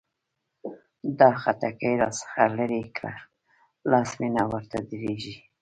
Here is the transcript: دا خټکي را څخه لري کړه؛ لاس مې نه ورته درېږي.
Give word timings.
دا 1.19 1.29
خټکي 1.41 1.91
را 2.01 2.09
څخه 2.19 2.41
لري 2.57 2.83
کړه؛ 2.95 3.13
لاس 3.91 4.09
مې 4.19 4.29
نه 4.35 4.43
ورته 4.51 4.77
درېږي. 4.89 5.35